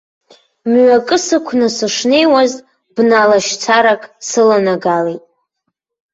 [0.71, 2.51] Мҩакы сықәны сышнеиуаз,
[2.95, 5.23] бна лашьцарак сыланагалеит.